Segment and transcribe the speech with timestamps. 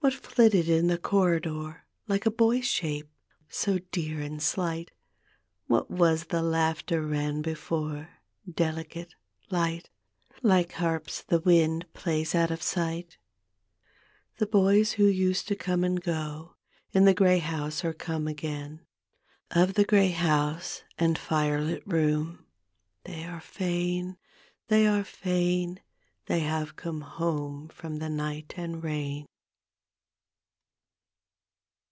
[0.00, 3.10] 'What flitted in the corridor Like a boy's shape
[3.50, 4.90] so dear and slight?
[5.66, 8.08] What was the laughter tan before?
[8.50, 9.14] Delicate,
[9.50, 9.90] light,
[10.40, 13.16] Like harps the wind plays out of si^t.,
[14.38, 16.54] Tile boys who used to go and come
[16.92, 18.86] In the grey house are come again;
[19.50, 22.46] Of the grey house and Hrelit room
[23.04, 24.16] They are fain,
[24.68, 25.80] they are fain:
[26.28, 29.26] Tliey have come home from the night and rain.